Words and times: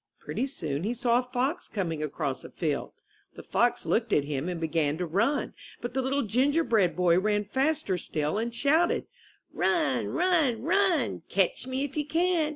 Pretty 0.19 0.47
soon 0.47 0.81
he 0.81 0.95
saw 0.95 1.19
a 1.19 1.31
fox 1.31 1.67
coming 1.67 2.01
across 2.01 2.43
a 2.43 2.49
field. 2.49 2.93
The 3.35 3.43
fox 3.43 3.85
looked 3.85 4.11
at 4.11 4.25
him 4.25 4.49
and 4.49 4.59
began 4.59 4.97
to 4.97 5.05
run, 5.05 5.53
but 5.79 5.93
the 5.93 6.01
Little 6.01 6.23
Gingerbread 6.23 6.95
Boy 6.95 7.19
ran 7.19 7.45
faster 7.45 7.99
still 7.99 8.39
and 8.39 8.51
shouted 8.51 9.03
out: 9.53 9.59
*^Run! 9.61 10.11
Run! 10.11 10.63
Run! 10.63 11.21
Catch 11.29 11.67
me 11.67 11.83
if 11.83 11.95
you 11.95 12.07
can! 12.07 12.49